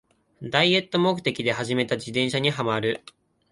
[0.41, 3.03] ダイエット目的で始めた自転車にハマる